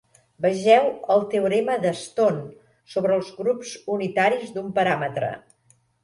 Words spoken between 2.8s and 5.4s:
sobre els grups unitaris d'un paràmetre.